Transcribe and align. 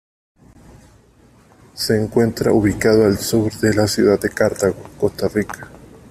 Se 1.75 1.95
encuentra 1.95 2.51
ubicado 2.53 3.05
al 3.05 3.19
sur 3.19 3.53
de 3.53 3.71
la 3.75 3.85
ciudad 3.85 4.19
de 4.19 4.29
Cartago, 4.31 4.85
Costa 4.99 5.27
Rica. 5.27 5.69